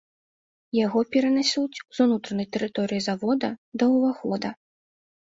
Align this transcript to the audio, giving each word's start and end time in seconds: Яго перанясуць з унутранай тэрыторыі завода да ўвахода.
Яго 0.85 0.99
перанясуць 1.15 1.81
з 1.97 2.05
унутранай 2.05 2.47
тэрыторыі 2.57 3.01
завода 3.09 3.49
да 3.83 3.91
ўвахода. 3.93 4.49